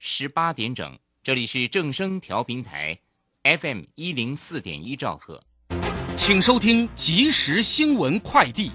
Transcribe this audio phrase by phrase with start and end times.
[0.00, 2.96] 十八点整，这里是正声调频台
[3.42, 5.42] ，FM 一零四点一兆赫，
[6.16, 8.70] 请收听即时新闻快递。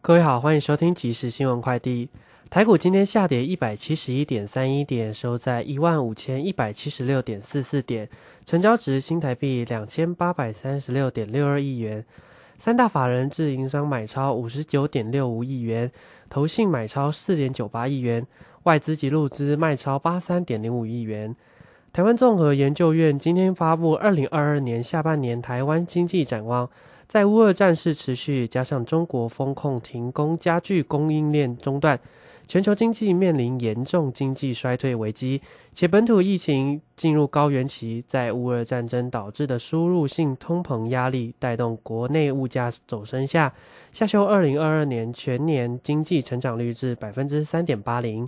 [0.00, 2.08] 各位好，欢迎收听即时新闻快递。
[2.48, 8.08] 台股今天下跌一百七十一点三一点，收在一万五千一百七十六点四四点，
[8.46, 12.02] 成交值新台币两千八百三十六点六二亿元。
[12.56, 15.90] 三大法人自营商买超五十九点六五亿元，
[16.30, 18.24] 投信买超四点九八亿元，
[18.64, 21.34] 外资及入资卖超八三点零五亿元。
[21.92, 26.68] 台湾综合研究院今天发布二零二二年下半年台湾经济展望。
[27.06, 32.00] 在乌俄战事持续，加上中国风控停工，加剧供应链中断，
[32.48, 35.42] 全球经济面临严重经济衰退危机，
[35.74, 43.52] 且本土疫情进入高原期，在乌俄战争导致的输入性通膨压力带动国内物价走升下，
[43.92, 48.26] 下修二零二二年全年经济成长率至百分之三点八零。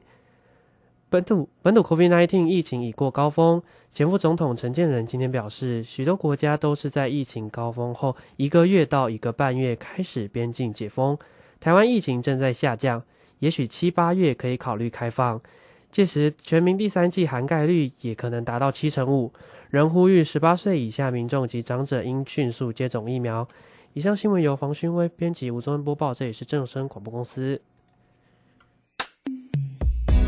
[1.15, 11.17] 本土本土 COVID-19 疫情已过高峰，前副总统陈建仁今天表示，许多国家都是在疫情高峰后一个月到一个半月开始边境解封，
[11.61, 13.01] 台湾疫情正在下降，
[13.39, 15.41] 也许七八月可以考虑开放，
[15.93, 19.33] 届时全民第三季涵盖率也可能达到七成五。
[19.71, 23.47] 仍呼吁十八岁以下民众及长者应迅速接种疫苗。
[23.93, 27.61] 以上新闻由黄勋威编辑，吴宗恩播报，这里是正声广播公司。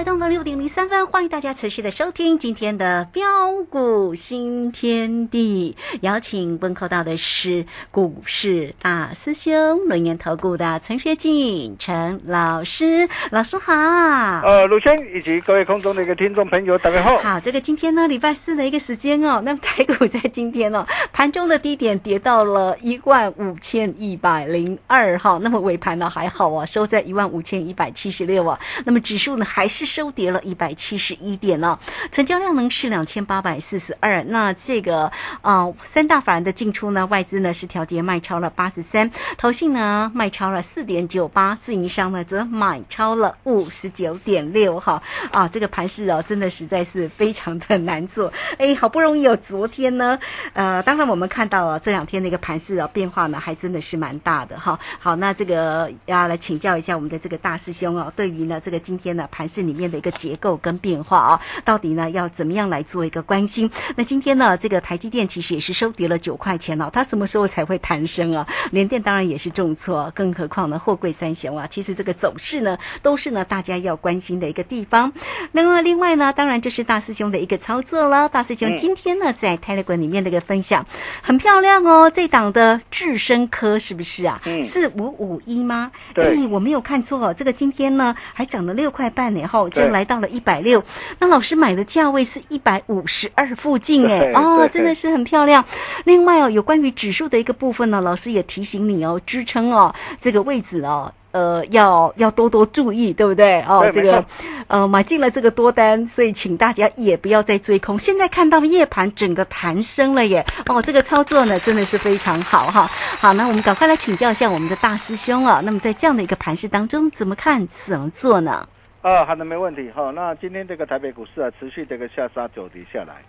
[0.00, 3.22] 来到了六点零三分，欢迎大家持续的收听今天的标
[3.68, 5.76] 股新天地。
[6.00, 13.74] 邀请问候到的是股市大师兄、轮研投顾的陈学进陈老师，老师好。
[13.74, 17.18] 呃，鲁轩以及各位空中的一个听众朋友，大家好。
[17.18, 29.89] 好，这个今天呢，礼拜四的一个时间哦，那么台股在今天哦，盘中的低点跌到了一万五千一百零二哈，那么尾盘呢还好啊，收在一万五千一百七十六啊，那么指数呢还是。
[29.90, 31.76] 收跌了一百七十一点呢，
[32.12, 34.22] 成交量呢是两千八百四十二。
[34.22, 35.10] 那这个
[35.42, 44.78] 啊，三大法人的进出呢，外资呢是调节卖超了八十三，投信呢卖超了四点九八，自营商呢则买超了五十九点六。
[44.78, 45.02] 哈
[45.32, 48.32] 啊，这个盘势哦，真的实在是非常的难做。
[48.58, 50.20] 哎，好不容易有昨天呢，
[50.52, 54.78] 呃，当然我们看到了这两天的一个盘势啊变化呢，还真的是蛮大的哈。
[55.00, 59.79] 好，那这个要来请教一下我们的这个大师兄哦，对于呢这个今天的盘势里面。
[59.80, 63.70] 面的一个结构跟变化啊，到底呢要怎么样来做一个关心？
[63.96, 68.46] 那今天呢，这个台积电其实也是收跌了九块钱哦，它什么时候才会弹升啊？
[68.72, 75.10] 联电当然也是重挫，更何况呢，货柜三雄啊，其实这个走势呢，都是呢大家要关心的一个地方。
[75.52, 78.28] 那么另外呢，当然就是大师兄的一个操作了。
[78.28, 80.84] 大师兄今天呢，在 Telegram 里面的一个分享
[81.22, 84.38] 很漂亮哦，这档的智深科是不是啊？
[84.62, 85.90] 四五五一吗？
[86.14, 89.69] 对，我没有看错，这个今天呢还涨了六块半呢，后。
[89.70, 90.82] 就来到了一百六，
[91.18, 95.64] 那老师买的价位是一百五十二附近，哎，哦，真的是很漂亮。
[96.04, 103.60] 另外哦，有关于指数的一个部分呢，老师也提醒你哦，支撑哦，这个位置哦，呃，要要多多注意，对不对？
[103.62, 104.24] 哦，这个
[104.66, 107.98] 呃，买进了这个多单，所以请大家也不要再追空。
[107.98, 112.90] 现在看到夜盘整个弹升了耶，哦，这个操作呢真的是非常好哈。
[113.18, 115.60] 好，那我们赶快来请教一下我们的大师兄啊。
[115.64, 117.66] 那么在这样的一个盘势当中，怎么看？
[117.86, 118.66] 怎么做呢？
[119.02, 119.90] 啊，好的，没问题。
[119.92, 123.22] 好，那今天这个台北股市啊，持续这个下杀走跌下来，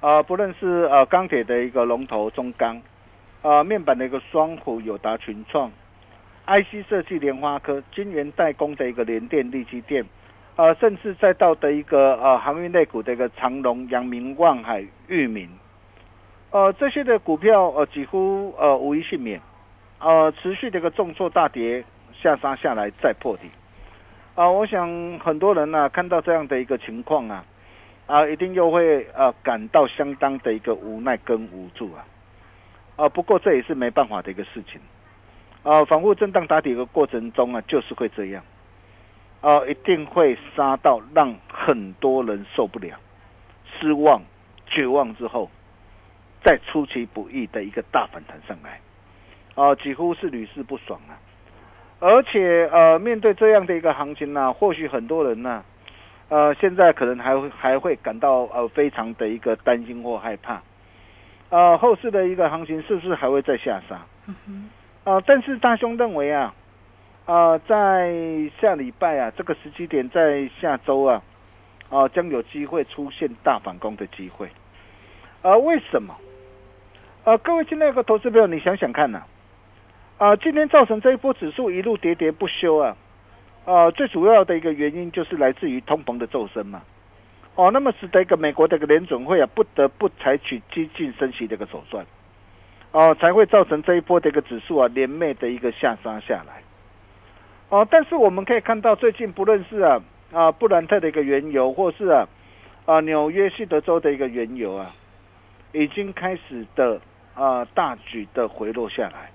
[0.00, 2.78] 啊，不论是呃钢铁的一个龙头中钢，
[3.40, 5.72] 啊，面板的一个双虎友达群创
[6.46, 10.04] ，IC 设计莲花科，晶圆代工的一个联电力基电，
[10.56, 15.48] 啊，甚至再到的一个呃航运类股的一个长隆、阳明、望海、裕民，
[16.50, 19.40] 呃，这些的股票呃几乎呃无一幸免，
[19.98, 21.82] 呃，持续的一个重挫大跌
[22.12, 23.48] 下杀下来再破底。
[24.36, 27.44] 啊，我想很多人呢、看到这样的一个情况啊，
[28.06, 32.06] 啊，一定又会呃感到相当的一个无奈跟无助啊，
[32.96, 34.80] 啊，不过这也是没办法的一个事情，
[35.62, 38.42] 啊，反复震荡打底的过程中啊，就是会这样，
[39.42, 42.96] 啊，一定会杀到让很多人受不了、
[43.78, 44.22] 失望、
[44.66, 45.50] 绝望之后，
[46.42, 48.80] 再出其不意的一个大反弹上来，
[49.54, 51.18] 啊，几乎是屡试不爽啊。
[52.00, 55.62] 而且呃，面对这样的一个行情呢、或许很多人呢、
[56.30, 60.62] 呃，现在可能还会还会感到呃非常的一个担心或害怕，
[61.50, 64.00] 呃，后市的一个行情是不是还会再下杀？
[65.04, 66.54] 啊、但是大兄认为啊，
[67.26, 68.12] 啊、在
[68.60, 71.22] 下礼拜啊这个时机点，在下周啊，
[71.90, 74.48] 啊、将有机会出现大反攻的机会，
[75.42, 76.14] 啊、为什么？
[77.24, 79.26] 啊、各位亲爱的投资朋友，你想想看呐、啊，
[80.20, 82.94] 啊今天造成这一波指数一路喋喋不休啊，
[83.64, 86.82] 啊，最主要的一个原因就是来自于通膨的骤升嘛，
[87.54, 92.04] 哦，那么使得一个美国的一个联准会啊，不得不采取激进升息的一个手段，
[92.92, 96.62] 哦，才会造成这一波的一个指数啊连袂的一个下杀下来，
[97.70, 100.02] 哦，但是我们可以看到最近不论是啊
[100.34, 102.28] 啊布兰特的一个原油，或是啊
[102.84, 104.94] 啊纽约西德州的一个原油啊，
[105.72, 107.00] 已经开始的
[107.34, 109.30] 啊大举的回落下来。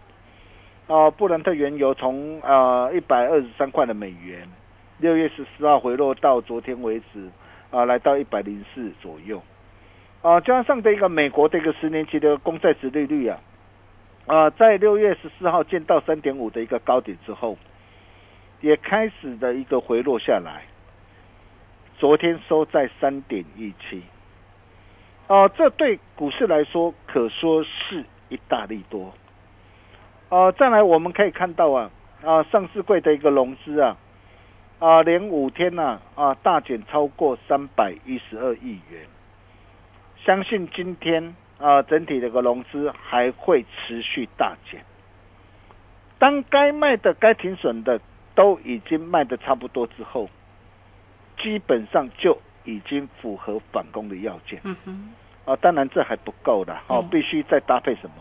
[0.87, 4.47] 哦，布兰特原油从呃一百二十三块的美元，
[4.99, 7.27] 六月十四号回落到昨天为止，
[7.71, 9.41] 啊、来到一百零四左右，
[10.21, 13.39] 啊、加上的一个美国的一个十年期的公债值利率啊，
[14.27, 17.57] 啊、在六月十四号见到三点五的一个高点之后，
[18.61, 20.65] 也开始的一个回落下来，
[21.97, 24.03] 昨天收在三点一七，
[25.25, 29.11] 哦，这对股市来说可说是一大利多。
[30.29, 31.91] 呃，再来我们可以看到啊，
[32.23, 33.95] 啊、上市柜的一个融资啊，
[34.79, 39.05] 啊、连五天呐啊、大减超过三百一十二亿元，
[40.25, 44.81] 相信今天啊、整体的一个融资还会持续大减。
[46.17, 47.99] 当该卖的、该停损的
[48.33, 50.29] 都已经卖的差不多之后，
[51.37, 54.59] 基本上就已经符合反攻的要件。
[54.63, 55.13] 嗯哼，
[55.45, 58.15] 啊，当然这还不够的哦嗯，必须再搭配什么？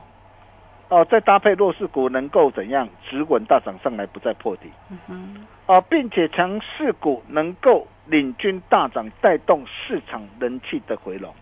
[0.89, 11.33] 哦，再搭配弱势股能够怎样止稳大涨上来，不再破底嗯哼，啊，并且强势股能够领军大涨，带动市场人气的回笼。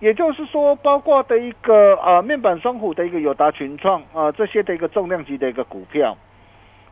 [0.00, 6.16] 也就是说，包括的一个呃面板双虎的一个友达群创啊、这些的一个重量级的一个股票，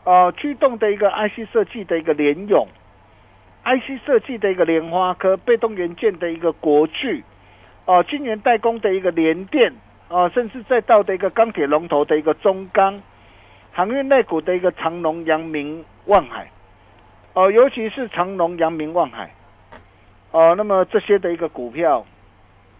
[0.05, 2.67] 啊，驱动的一个 IC 设计的一个联咏
[3.64, 7.23] ，IC 设计的一个莲花科，被动元件的一个国巨，
[7.84, 9.73] 啊，晶圆代工的一个联电，
[10.08, 13.02] 啊，甚至再到的一个钢铁龙头的一个中钢，
[13.72, 16.50] 航运类股的一个长隆、阳明、望海，
[17.34, 19.34] 哦、尤其是长隆、阳明、望海，
[20.30, 22.06] 哦、那么这些的一个股票，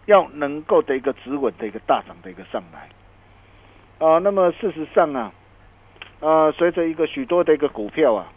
[0.05, 2.87] 要能够的一个止稳的一个大涨的一个上来，
[4.07, 5.33] 啊、那么事实上啊，
[6.21, 8.31] 呃，随着一个许多的一个股票啊，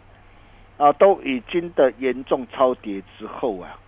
[0.77, 3.79] 啊，都已经的严重超跌之后啊，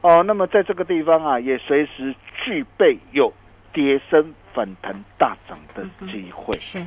[0.00, 3.30] 哦，那么在这个地方啊，也随时具备有
[3.78, 6.58] 跌升反弹大涨的机会。
[6.58, 6.84] 是，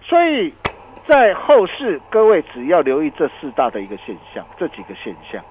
[0.00, 0.54] 所以
[1.04, 5.42] 在后市，各位只要留意这四大的一个现象，这几个现象，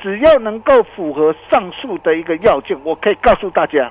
[0.00, 3.90] 只要能够符合上述的一个要件，我可以告诉大家，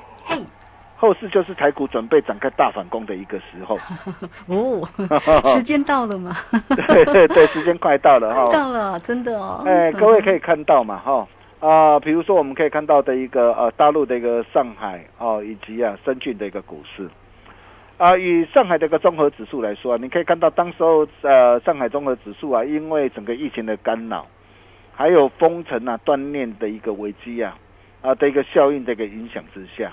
[0.95, 3.77] 后市就是台股准备展开大反攻的一个时候。
[4.47, 4.87] 哦，
[5.53, 6.33] 时间到了吗？
[6.69, 8.49] 对对对，时间快到了哈。
[8.55, 9.63] 到了，真的哦。
[9.65, 11.27] 哎，各位可以，以看到嘛，哈
[11.65, 17.09] 啊，比如说我们可以看到的一个呃大陆的一个上海哦，以及啊深圳的一个股市
[17.97, 24.27] 啊，以上海的一个综合指数来说啊，你可以看到当时候呃上海综合指数啊，因为整个疫情的干扰，
[24.93, 27.57] 还有封城啊断链的一个危机啊
[28.03, 29.91] 啊的一个效应的一个影响之下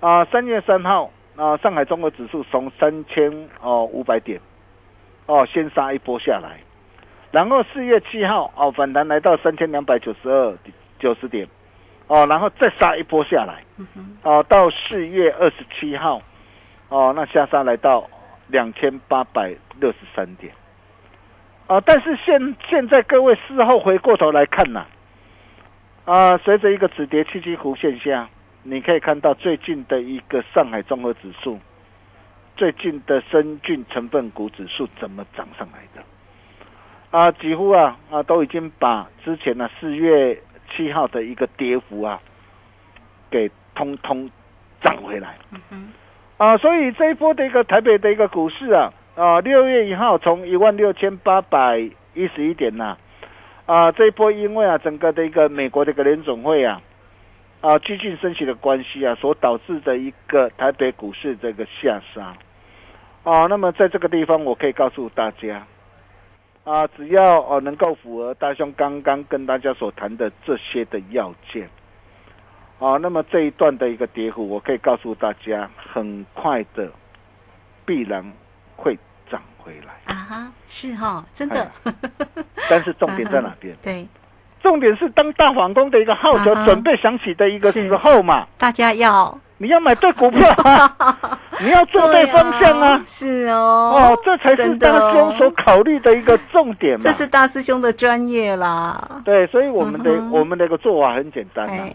[0.00, 4.38] 啊，三月三号啊，上海综合指数从三千哦五百点
[5.24, 6.58] 哦先杀一波下来。
[7.30, 10.54] 然后四月七号哦反弹来到三千两百九十二
[11.02, 11.48] 九十点，
[12.06, 13.64] 哦，然后再杀一波下来，
[14.22, 16.22] 哦，到四月二十七号，
[16.88, 18.08] 哦，那下杀来到
[18.46, 20.54] 两千八百六十三点，
[21.66, 24.86] 啊，但是现现在各位事后回过头来看呐，
[26.04, 28.28] 啊，随着一个止跌七七弧线下，
[28.62, 31.58] 你可以看到最近的一个上海综合指数，
[32.56, 36.04] 最近的深圳成分股指数怎么涨上来的？
[37.10, 40.40] 啊，几乎啊啊都已经把之前呢四月
[40.74, 42.20] 七号的一个跌幅啊，
[43.30, 44.30] 给通通
[44.80, 45.36] 涨回来。
[46.38, 51.78] 啊，所以这一波的一个台北的一个股市啊，啊六月一号从一万六千八百
[52.14, 52.96] 一十一点呐，
[53.66, 56.80] 啊这一波因为啊整个的一个美国的一个联总会啊，
[57.60, 62.34] 啊激进升息的关系啊，所导致的一个台北股市这个下杀。
[63.22, 65.64] 啊，那么在这个地方我可以告诉大家。
[66.64, 71.68] 啊，只要哦能够符合大兄刚刚跟大家所谈的这些的要件，
[72.78, 76.88] 啊，那么这一段的一个跌幅，我可以告诉大家，很快的
[77.84, 78.24] 必然
[78.76, 78.96] 会
[79.30, 79.92] 涨回来。
[80.04, 81.70] 啊哈，是哈，真的。
[82.70, 83.76] 但是重点在哪边？
[83.82, 84.06] 对，
[84.62, 89.36] 重点是当大反攻的一个号角准备响起的一个时候嘛，大家要。
[89.58, 90.40] 你要买对股票，
[91.62, 93.02] 你要做对方向啊！
[93.06, 97.00] 是哦，哦，这才是大师兄所考虑的一个重点嘛。
[97.02, 99.22] 这是大师兄的专业啦。
[99.24, 101.88] 对，所以我们的我们的一个做法很简单啊，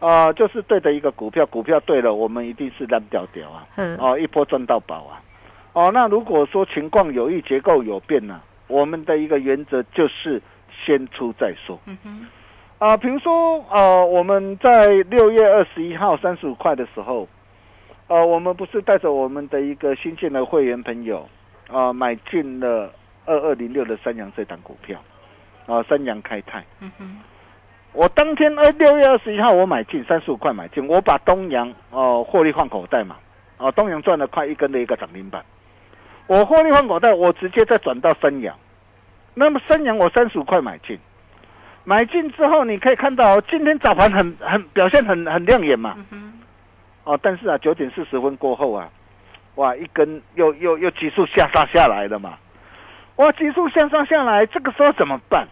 [0.00, 3.66] 啊，就是对的一个股票，股票对了，我们一定是烂掉掉啊，
[3.98, 5.22] 哦，一波赚到宝啊，
[5.72, 10.42] 哦，那如果说情况有异，结构有变呢，我们的一个原则就是
[10.84, 11.78] 先出再说。
[11.86, 12.26] 嗯哼。
[12.78, 17.28] 啊，比如说，呃，我们在六月二十一号三十五块的时候，
[18.10, 21.28] 呃，我们不是带着我们的一个新进的会员朋友，
[21.70, 22.92] 啊，买进了
[23.24, 25.00] 二二零六的三阳这档股票，
[25.66, 26.64] 啊，三阳开泰。
[26.80, 27.18] 嗯哼。
[27.92, 33.16] 我当天二六月二十一号我买进三十五块买进，我把东阳哦获利换口袋嘛，
[33.58, 35.44] 啊，东阳赚了快一根的一个涨停板，
[36.26, 38.56] 我获利换口袋，我直接再转到三阳，
[39.34, 40.98] 那么三阳我三十五块买进。
[41.84, 45.96] 买进之后，你可以看到今天早盘很很表现很很亮眼嘛，
[47.04, 48.88] 哦，但是啊，九点四十分过后啊，
[49.56, 52.38] 哇，一根又又又急速下杀下来了嘛，
[53.16, 55.46] 哇，急速向上下来，这个时候怎么办？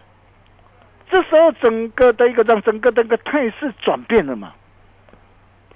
[1.11, 4.53] 这时候整个的一个让整个的一个态势转变了嘛，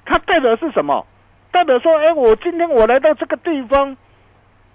[0.06, 1.06] 它代表是什么？
[1.52, 3.98] 代表说，哎，我今天我来到这个地方，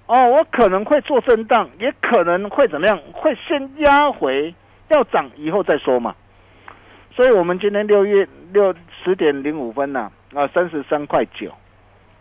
[0.07, 2.99] 哦，我可能会做震荡，也可能会怎么样？
[3.13, 4.55] 会先压回。
[4.91, 6.15] 要涨以后再说嘛，
[7.15, 8.75] 所以我们今天六月六
[9.05, 10.13] 十点零五分呐，啊
[10.55, 11.51] 三十三块九，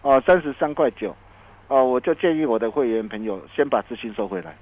[0.02, 1.16] 啊三十三块九，
[1.68, 4.56] 啊我就建议我的会员朋友先把资金收回来，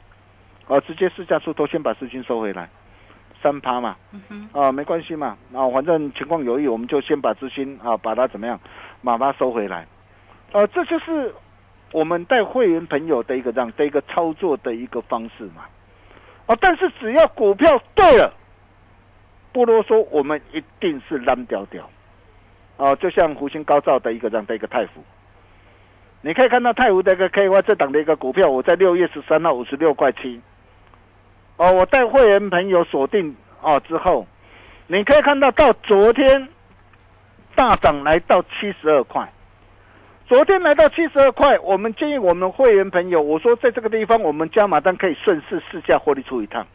[0.68, 2.70] 啊直接市价出头先把资金收回来，
[3.42, 3.96] 三趴嘛，
[4.52, 8.60] 啊没关系嘛，啊反正情况有异，我们就先把资金啊把它怎么样，
[9.04, 9.86] 把它收回来，
[10.52, 11.34] 啊这就是
[11.92, 15.66] 我们带会员朋友的一个这样的一个操作的一个方式嘛。
[16.48, 18.32] 啊，但是只要股票对了，
[19.52, 21.90] 不啰嗦，我们一定是烂掉掉。
[22.77, 25.03] 哦，就像福星高照的一个这样的一个泰福，
[26.22, 30.41] 你可以看到泰福的一个 K Y 这档的一个股票，我在六月十三号五十六块七。
[31.58, 34.27] 哦，我带会员朋友锁定哦之后，
[34.88, 36.50] 你可以看到到昨天
[37.55, 39.32] 大涨来到七十二块。
[40.27, 46.65] 昨天来到七十二块，我们建议我们会员朋友，我说在这个地方我们加码单可以顺势试价获利出一趟。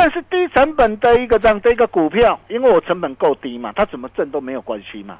[0.00, 5.18] 但是低成本的一个这样的一个股票，因为我成本够低嘛，它怎么挣都没有关系嘛。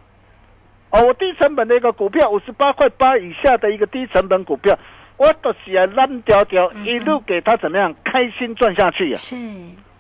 [0.91, 4.79] 哦，我低成本的一个股票五十八块八以下的一个低成本股票，
[5.17, 9.19] 我都是来烂掉掉一路给他怎么样开心赚下去呀？
[9.19, 9.35] 是，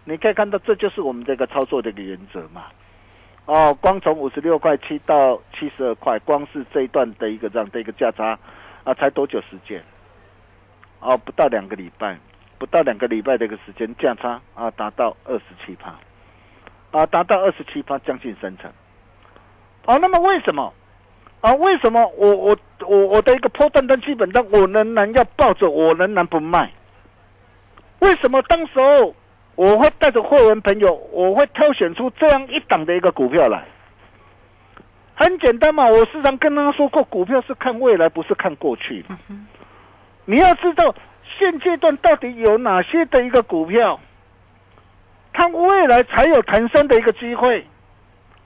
[0.04, 2.66] 你可以看到这就是我们这个操作的一个原则嘛。
[3.46, 8.38] 哦，光从五十六块七到七十二块，光是这一段的一个这样的一个价差，
[8.84, 9.82] 啊，才多久时间？
[11.00, 12.16] 哦，不到两个礼拜，
[12.58, 15.94] 不到两个礼拜的一个时间，价差啊达到二十七趴，
[16.90, 18.70] 啊，达到二十七趴，将近三成。
[19.86, 20.72] 哦，那么为什么？
[21.40, 26.72] 啊，为什么我我我我的一个破断单基本单，我仍然要抱着，我仍然不卖？
[28.00, 29.14] 为什么当时候？
[29.54, 33.64] 我会带着会员朋友，我会挑选出这样一档的一个股票来。
[35.16, 39.04] 很简单嘛，我时常跟他说过，股票是看未来，不是看过去。
[40.26, 40.94] 你要知道
[41.38, 44.00] 现阶段到底有哪些的一个股票，
[45.32, 47.64] 它未来才有弹升的一个机会，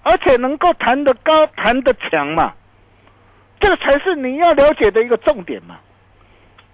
[0.03, 2.53] 而且能够弹得高、弹得强嘛。
[3.59, 5.79] 这个才是你要了解的一个重点嘛。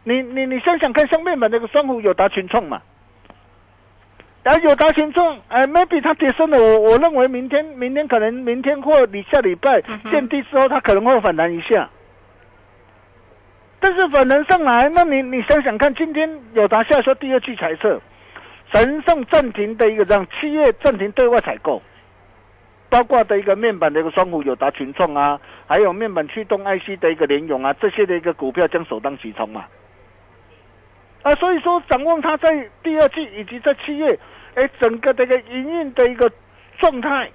[0.04, 2.80] 你你你想想看，像面板那个双虎有达群创嘛。
[4.42, 11.90] 然啊，有达群众，哎，maybe 它跌升了，我我认为明天，明天可能明天或你下礼拜见低之后，它可能会反弹一下。
[13.80, 18.00] 但是反弹上来，那你你想想看，今天友达下说第二季财测，
[18.72, 21.80] 神圣暂停的一个让七月暂停对外采购，
[22.88, 29.64] 包括的一个面板的一个双虎友达群创啊，还有面板驱动 IC 的一个联咏啊，这些的一个股票将首当其冲嘛。
[31.22, 34.18] 啊，所以说展望它在第二季以及在七月，
[34.54, 36.30] 哎，整个这个营运的一个
[36.78, 37.30] 状态，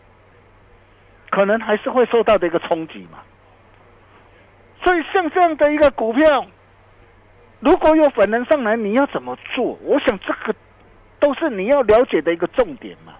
[1.29, 3.19] 可能还是会受到的一个冲击嘛。
[4.83, 6.45] 所以像这样的一个股票，
[7.59, 9.77] 如果有粉能上来，你要怎么做？
[9.83, 10.55] 我想这个
[11.19, 13.13] 都是你要了解的一个重点嘛，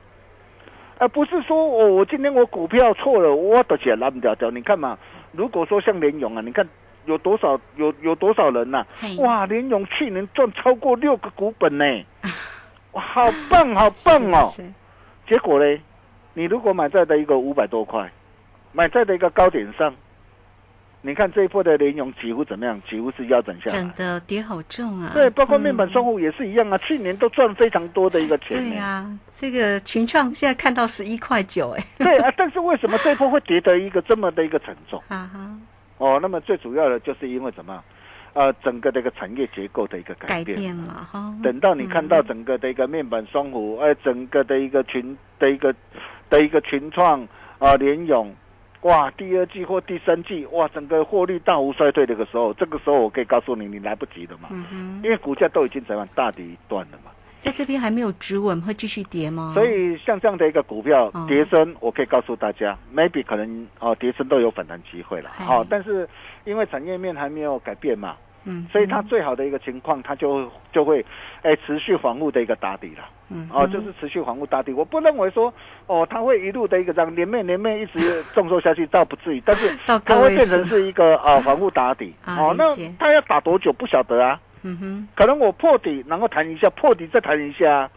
[0.98, 4.51] 而不是说我我今天我股票错了，我的钱拉不掉掉。
[4.51, 4.98] 你看嘛，
[5.32, 6.67] 如果说像联勇啊，你看。
[7.05, 8.86] 有多少有有多少人呐？
[9.17, 11.86] 哇，联勇去年赚超过六个股本呢！
[12.93, 14.50] 哇，好棒好棒哦！
[15.27, 15.82] 结果呢，
[16.34, 18.10] 你如果买在的一个五百多块，
[18.72, 19.93] 买在的一个高点上，
[21.06, 22.82] 你看这一波的联勇几乎怎么样？
[22.90, 25.12] 几乎是腰斩下来，真的跌好重啊！
[25.14, 28.58] 对，包括面板双户也是一样啊，去年都赚非常多的一个钱。
[28.58, 31.84] 对啊，这个群创现在看到十一块九，哎。
[31.98, 35.04] 对啊，但是为什么这一波会跌得一个这么的一个沉重？
[35.10, 35.60] 啊哈。
[35.98, 37.84] 哦，那么最主要的就是因为什么？
[38.32, 40.46] 呃，整个的一个产业结构的一个改变。
[40.46, 41.36] 改变了哈。
[41.44, 45.76] 等到你看到整个的一个面板双虎，哎，整个的一个群的一个
[46.30, 47.28] 的一个群创
[47.60, 48.34] 啊，联咏，
[48.84, 54.50] 哇，第二季或第三季，哇，整个获利大幅衰退的个时候，这个时候我可以告诉你，你来不及了嘛。
[55.04, 57.12] 因为股价都已经怎样大跌一段了嘛。
[57.40, 59.52] 在这边还没有止稳，会继续跌吗？
[59.54, 65.30] 所以像这样的一个股票跌升，我可以告诉大家，maybe 可能哦跌升都有反弹机会了。
[65.34, 66.08] 好，但是
[66.46, 71.06] 因为产业面还没有改变嘛，嗯，所以它最好的一个情况，它就就会
[71.42, 73.04] 哎持续防护的一个打底了。
[73.34, 74.72] 嗯，哦，就是持续防护打底。
[74.72, 75.54] 我不认为说
[75.88, 79.75] 哦，它会一路的一个这样连面连面一直重挫下去，倒不至于，但是
[80.06, 82.13] 它会变成是一个啊防护打底。
[82.25, 82.66] 哦，那
[83.00, 84.40] 它要打多久不晓得啊。
[84.63, 87.90] 嗯哼，可能我破底，然后弹一下，破底再弹一下，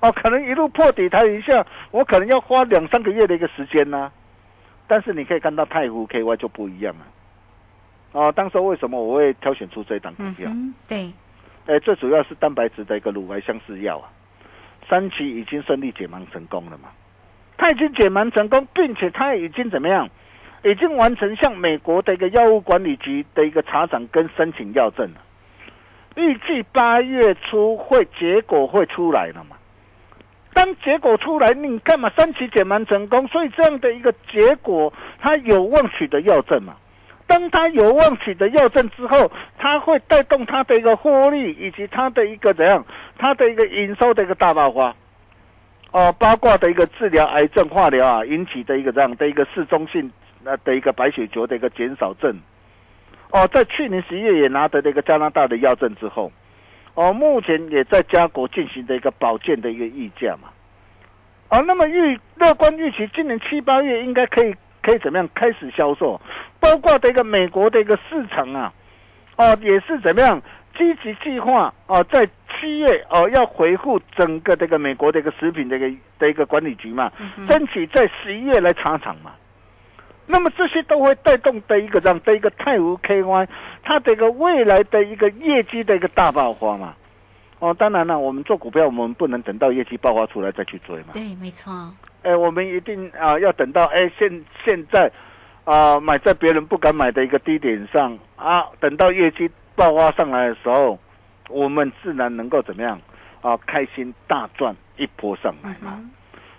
[0.00, 4.12] 哦，可能一路破底弹一下，我可能要花两三个月的一个时间呢。
[4.86, 7.06] 但是你可以看到太湖 KY 就不一样了。
[8.12, 10.50] 哦，当时为什么我会挑选出这一档股票？
[10.88, 11.10] 对，
[11.66, 14.10] 哎，最主要是蛋白质的一个乳癌相似药啊，
[14.90, 16.88] 三期已经顺利解盲成功了嘛。
[17.56, 20.10] 它已经解盲成功，并且它已经怎么样？
[20.62, 25.20] 已经完成向美国的一个药物管理局的一个查厂跟申请药证了。
[26.16, 29.56] 预计八月初会结果会出来了嘛？
[30.52, 36.74] 当结果出来，你看嘛，三期减蛮成功，所以这样的一个结果，它有望取得药证嘛？
[37.26, 42.84] 当它有望取得药证之后，它会带动它的一个获利，以及它的一个怎样，
[43.20, 44.94] 它的一个营收的一个大爆发。
[45.92, 50.08] 哦，包括的一个治疗癌症化疗啊引起的一个这样的一个市中性
[50.44, 52.32] 那的一个白血球的一个减少症。
[53.32, 56.30] 哦，在去年十一月也拿得那个加拿大的药证之后，
[56.94, 60.48] 哦，目前也在加国进行的一个保健的一个溢价嘛，
[61.48, 66.20] 哦，那么预乐观预期今年七八月应该可以可以怎么样开始销售，
[66.60, 68.72] 包括的一个美国的一个市场啊，
[69.36, 70.40] 哦，也是怎么样
[70.78, 72.28] 积极计划哦，在
[72.60, 77.10] 七月哦要回复整个这个美国的一个食品的一个的一个管理局嘛，
[77.48, 79.32] 争取在十一月来查厂嘛。
[80.26, 83.48] 那么这些都会带动的一个这样的一个泰晤 KY，
[83.82, 86.94] 它的一个未来的一个业绩的一个大爆发嘛。
[87.58, 91.08] 哦，当然了，我们做股票，我们不能等到业绩爆发出来再去追嘛。
[91.14, 91.72] 对，没错。
[92.22, 95.10] 哎，我们一定啊要等到哎现现在
[95.64, 100.96] 啊买在别人不敢买的一个低点上啊，等到业绩爆发上来的时候，
[101.50, 103.00] 我们自然能够怎么样
[103.42, 106.10] 啊开心大赚一波上来嘛。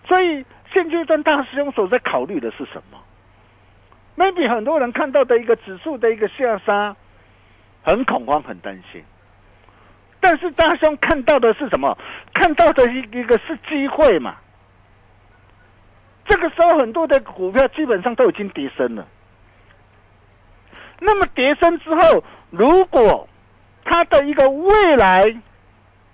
[0.08, 2.98] 所以现阶段大师兄所在考虑的是什么
[4.18, 6.96] ？maybe 很多人看到的一个指数的一个下杀，
[7.84, 9.04] 很恐慌，很担心。
[10.20, 11.98] 但是大兄看到的是什么？
[12.34, 14.36] 看到的一一个是机会嘛。
[16.26, 19.08] 这个时候很多的股票基本上都已经跌升了。
[21.00, 23.28] 那么跌升之后，如果
[23.84, 25.24] 它的一个未来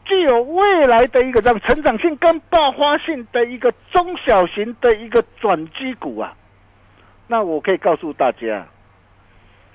[0.06, 6.36] 具有未来的一个这样成长性跟爆发性的一个中小型的一个转机股啊。
[7.28, 8.68] 那我可以告诉大家，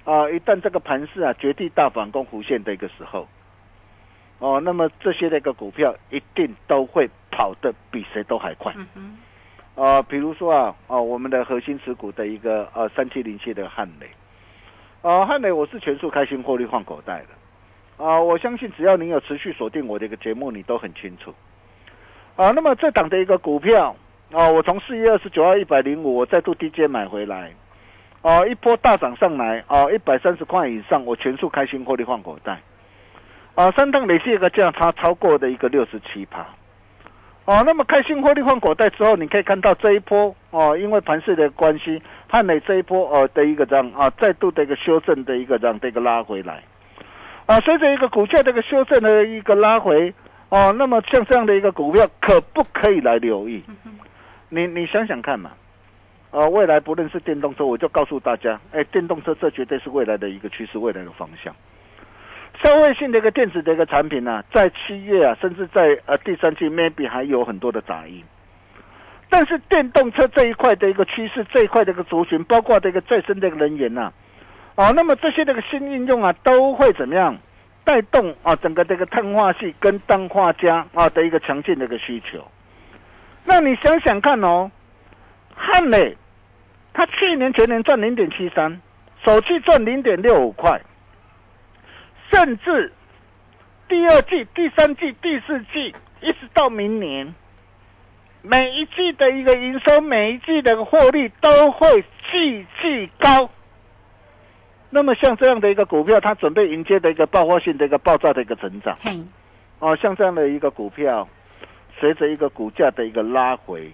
[0.05, 3.29] 啊，一旦这个盘势啊绝地大反攻弧线的一个时候，
[4.39, 8.73] 哦，那么这些的一个股票一定都会跑得比谁都还快。
[8.95, 9.19] 嗯
[9.75, 14.07] 啊，比如说啊，啊，我们的核心持股的一个呃三七零七的汉雷，
[15.01, 17.29] 啊，汉雷我是全数开心获利换口袋的，
[17.97, 21.35] 啊，我相信只要你有持续锁定我的一个节目，你都很清楚。
[22.37, 23.95] 啊，那么这档的一个股票。
[24.35, 27.53] 哦，我从四月二十九号一百零五，我再度低阶买回来，
[28.23, 32.59] 哦，一波大涨上来，哦，一百三十块以上，我全数开心获利换口袋。
[33.55, 36.47] 啊，三档累计一个价差超过的一个六十七趴。
[37.45, 46.63] 哦，那么开心获利换口袋之后，你可以看到这一波哦，因为盘势的关系，汉磊这一波哦的一个这样啊，再度的一个修正的一个这样的一个拉回来。
[47.47, 50.15] 啊，随着一个股价的一个修正的一个拉回，
[50.49, 53.63] 哦，那么像这样的一个股票，可不可以来留意？
[54.49, 55.51] 你你想想看嘛，
[56.31, 61.55] 啊，未来不论是电动车，我就告诉大家，哎，电动车这绝对是未来的一个趋势，未来的方向。
[62.63, 68.23] 消费性的一个电子的一个产品呢，在七月啊，甚至在呃第三季，maybe 还有很多的杂音。
[69.29, 74.13] 但是电动车这一块的一个趋势，这一块的一个族群，包括这个再生的一个人员呐，
[74.75, 77.37] 哦，那么这些这个新应用啊，都会怎么样
[77.85, 82.43] 带动啊整个这个碳化系跟氮化镓啊的一个强劲的一个需求。
[83.45, 84.71] 那你想想看哦，
[85.55, 86.17] 汉美，
[86.95, 88.81] 它去年全年赚零点七三，
[89.25, 90.81] 首季赚零点六五块。
[92.31, 92.91] 甚至
[93.89, 97.35] 第二季、第三季、第四季，一直到明年，
[98.41, 103.51] 每一季的一个营收，每一季的获利都会季季高。
[104.95, 108.97] 那么像这样的一个股票，它准备迎接的一个爆发性的一个爆炸的一个成长。
[109.79, 111.27] 哦，像这样的一个股票，
[111.99, 113.91] 随着一个股价的一个拉回，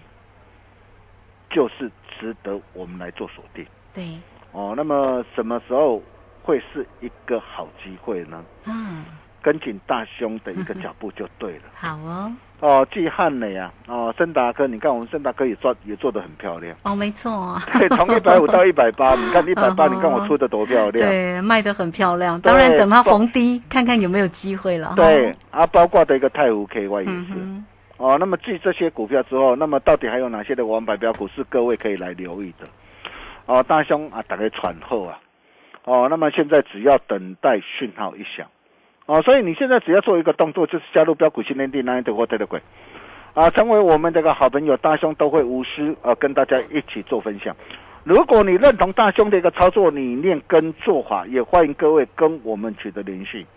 [1.49, 3.65] 就是值得我们来做锁定。
[3.93, 4.05] 对。
[4.51, 6.03] 哦，那么什么时候？
[6.41, 8.43] 会是一个好机会呢。
[8.65, 9.05] 嗯，
[9.41, 11.63] 跟紧大兄的一个脚步就对了。
[11.75, 12.31] 好哦。
[12.61, 16.75] 哦，季汉美啊，哦，森达哥，你看我们森达哥也做也做的很漂亮。
[16.83, 17.57] 哦，没错。
[17.71, 21.09] 对，从一百五到一百八，你看一百八，你看我出的多漂亮。
[21.09, 22.39] 对，卖的很漂亮。
[22.41, 24.91] 当然，等它逢低，看看有没有机会了。
[24.97, 27.39] 对，啊，包括的一个太湖 KY 也是。
[27.95, 32.67] 哦，那么继这些股票之后，那么到底还有哪些的王牌标股是各位可以来留意的？
[33.45, 35.17] 哦，大兄啊，打开喘后啊。
[35.85, 38.45] 哦，那么现在只要等待讯号一响，
[39.09, 42.61] 哦，所以你现在只要做一个动作，就是加入标股训练地那一的或特的鬼，
[43.33, 47.55] 啊，成为我们这个好朋友，大兄都会无私啊跟大家一起做分享。
[48.03, 53.47] 如果你认同大兄的一个操作理念跟做法，也欢迎各位跟我们取得联系。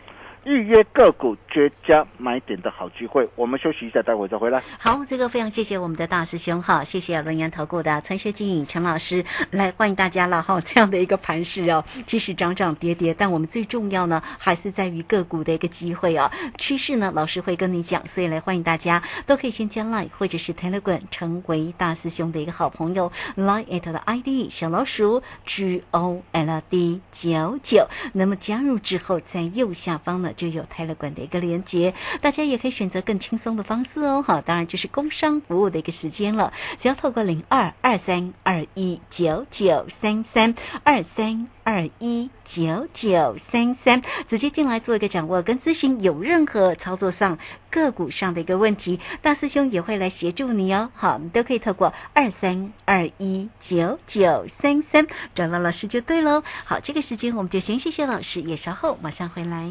[0.45, 4.61] 预约个股绝佳买点的好机会，我们休息一下，待会再回来。
[4.77, 10.61] 好，这个非常谢谢我们的大师兄哈，谢谢轮研投顾的陈学静陈老师 来欢迎大家了哈。
[10.61, 16.29] 这样的一个盘势哦，其实涨涨跌跌，但我们最重要呢，还是在于个股的一个机会哦。
[16.59, 30.32] 趋势呢，老师会跟你讲，所以来欢迎大家都可以先加 Line 或者是 Telegram 成为大师兄的一个好朋友，Line 的 ID 小老鼠 G O L D 九九，那么加入之后，在右下方呢。
[30.33, 34.23] 就有泰勒管的一个连接，大家也可以选择更轻松的方式哦。
[34.27, 46.01] 好，当然就是工商服务的一个时间了，只要透过零二二三二一九九三三二三二一九九三三，直接进来做一个掌握跟咨询。
[46.01, 47.39] 有任何操作上
[47.71, 50.91] 个股上的一个问题，大师兄也会来协助你哦。
[50.95, 56.43] 好，你都可以透过二三二一九九三三找到老师就对喽。
[56.65, 59.71] 好，这个时间我们就先谢谢老师，也稍后马上回来。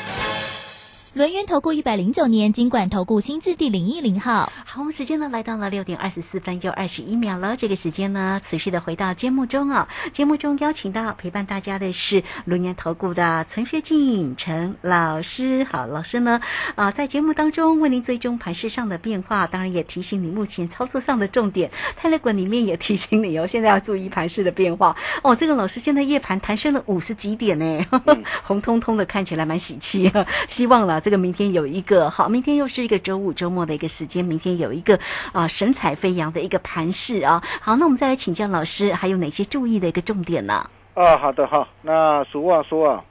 [1.13, 7.57] 轮源投顾一百零九年金管投顾新字第零一零号，好，我们时间呢来到了六点二十四分又二十一秒了。
[7.57, 9.89] 这个时间呢，持续的回到节目中啊。
[10.13, 15.65] 节目中邀请到陪伴大家的是轮源投顾的陈学进陈老师。
[15.69, 16.39] 好，老师呢
[16.75, 21.69] 啊，在节目当中为您追踪盘势上的变化，当然也提醒你目前操作上的重点。
[21.97, 25.35] 泰勒管里面也提醒你哦，现在要注意盘势的变化 哦。
[25.35, 27.85] 这个老师现在夜盘弹升了五十几点呢，
[28.43, 30.09] 红彤彤的，看起来蛮喜气。
[30.47, 31.00] 希望了。
[31.01, 34.97] 这个明天有一个好，明天又是一个周五周末的一个时间，明天有一个
[35.33, 37.41] 啊神采飞扬的一个盘势啊。
[37.59, 40.69] 好，那我们再来请教老师，还有哪些注意的一个重点呢？
[40.93, 41.67] 啊，好的哈。
[41.81, 43.03] 那俗话说啊，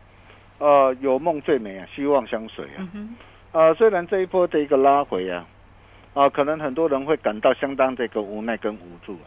[0.59, 2.89] 呃，有梦最美啊，希望相随啊。
[2.95, 3.15] 嗯
[3.53, 5.45] 呃，虽然这一波的一个拉回啊，
[6.15, 9.27] 啊，可能很多人会感到相当这个无奈跟无助啊。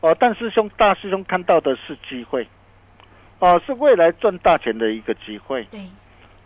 [0.00, 2.48] 哦，但师兄大师兄看到的是机会，
[3.40, 5.62] 哦，是未来赚大钱的一个机会。
[5.70, 5.80] 对，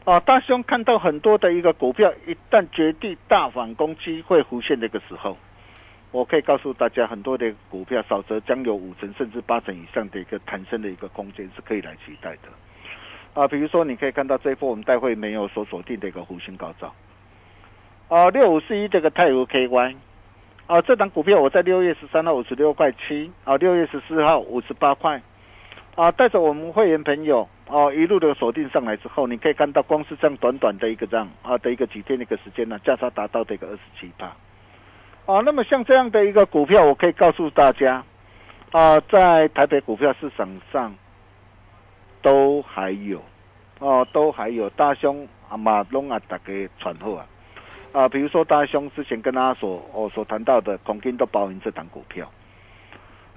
[0.05, 5.35] 啊，大兄看到很多的一个股票，一旦绝地大反攻机会弧现的一个时候，
[6.13, 12.49] 我可以告诉大家，很多的股票少则将有五成甚至八成以上的一个弹升的一个空间是可以来期待的。
[13.33, 16.95] 啊，比如说你可以看到这一波我们待会没有所锁定的一个弧形高照。
[18.09, 19.97] 啊，六五四一这个泰晤 KY，
[20.67, 25.23] 啊，这档股票我在六月十三号五十六块七，啊，六月十四号五十八块，
[25.97, 34.27] 啊，带着我们会员朋友哦、一路的锁定上来之后，你可以看到光是这样短短的一个这样啊的一个几天的一个时间呢，价差达到的一个二十七趴。
[35.27, 38.05] 啊，那么像这样的一个股票，我可以告诉大家，
[38.73, 40.95] 啊，在台北股票市场上
[42.21, 43.23] 都还有，
[43.79, 47.27] 哦，都还有大兄啊马龙啊，大家传后啊，
[47.93, 52.31] 啊，比如说大兄之前跟大家所哦所谈到的孔金都包含这档股票。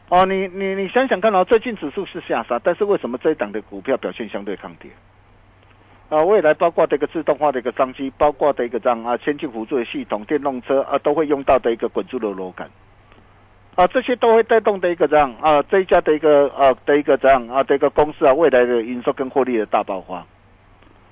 [0.09, 4.89] 哦，你你你想想看哦，最近指数是下杀，但是为什么这一档的股票表现相对抗跌？
[6.07, 12.69] 啊，未来包括这个自动化的一个商机，包括的一个这样啊，先进辅助的系统、电动车啊，都会用到的一个滚珠的螺杆，
[13.75, 20.25] 啊，这些都会带动的一个这样啊，这一家的一个呃的一个这样啊的一个公司啊，未来的营收跟获利的大爆发。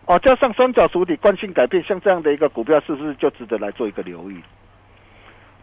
[0.05, 4.39] 哦，加上双角主体惯性改变，像这样的一个股票，是不是就值得来做一个留意？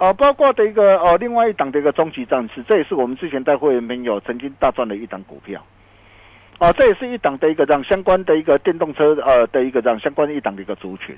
[0.03, 5.65] 啊，包括的一个哦，另外一档的一个终极战士，这也是我们之前带会员朋友曾经大赚的一档股票。
[6.59, 11.17] 啊，这也是一档的一个让相关的一个电动车呃的一个让相关的一档的一个族群。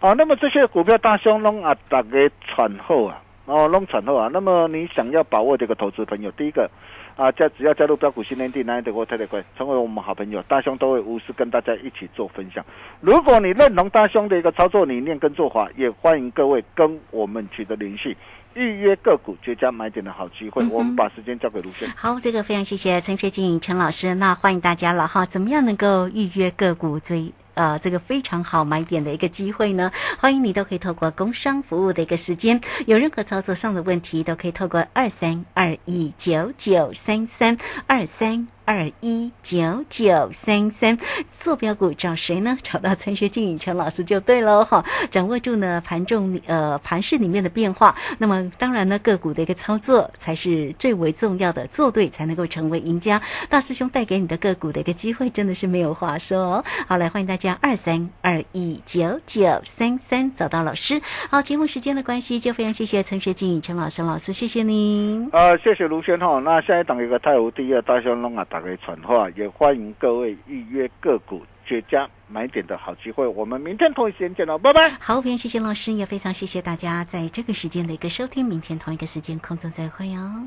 [0.00, 6.68] 啊，那么这些股票大兄弄啊，大概产后啊，哦，弄产后啊，那么你想要把握这个投资朋友，第一个
[7.16, 12.64] 啊，加只要加入标股新天地，南德国太太贵，成为我们好朋友，大兄都会无私跟大家一起做分享。
[13.00, 18.16] 如果你认同大兄的一个操作理念跟做法，也欢迎各位跟我们取得联系。
[18.54, 21.90] 预约个股绝佳买点的好机会，嗯我们把时间交给卢轩。
[21.96, 27.32] 好，这个非常谢谢陈学静陈老师，那欢迎大家了哈，怎么样能够预约个股最？
[27.54, 40.96] 呃，这个非常好买点的一个机会呢，欢迎你都可以透过工商服务的一个时间，有任何操作上的问题，都可以透过二三二一九九三三二三二一九九三三
[41.38, 42.56] 坐标股找谁呢？
[42.62, 53.20] 找到陈学静陈老师就对喽哈，掌握住呢盘中呃盘市里面的变化，那么当然呢个股的一个操作才是最为重要的，做对才能够成为赢家。
[53.50, 56.64] 大师兄带给你的个股的一个机会真的是没有话说哦。
[56.88, 61.02] 好，来欢迎大家二三二一九九三三找到老师。
[61.30, 65.28] 好，节目时间的关系，就非常谢谢陈学静陈老师老师，谢谢您。
[65.30, 66.38] 呃，谢谢卢轩哈。
[66.38, 73.26] 那下一档一个泰晤第二大香龙啊，打给传话，也欢迎各位预约个股绝佳买点的好机会。
[73.26, 74.90] 我们明天同一时间见喽，拜拜。
[75.00, 78.46] 好，非常谢谢老师，也非常谢谢大家在这个时间的一个收听。
[78.46, 80.44] 明天同一个时间空中再会哦。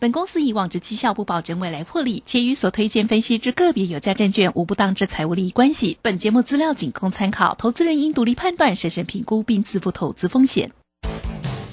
[0.00, 5.96] 本公司以往之绩效不保证未来获利，且与所推荐分析之个别有价证券无不当之财务利益关系。
[6.02, 10.72] 本节目资料仅供参考，投资人应独立判断、审慎评估并自负投资风险。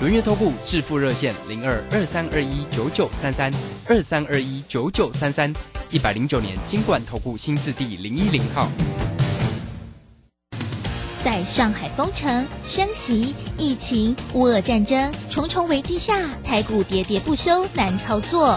[0.00, 3.52] 轮月投顾致富热线零二二三二一九九三三
[3.88, 5.52] 二三二一九九三三，
[5.90, 8.70] 一百零九年经管投顾新字第零一零号。
[11.24, 18.56] 在上海封城、升息、疫情、乌俄战争重重危机下，台股喋喋不休，难操作。